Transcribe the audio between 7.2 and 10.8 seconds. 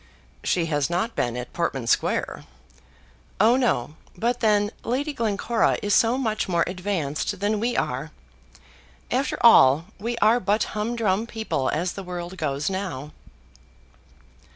than we are! After all, we are but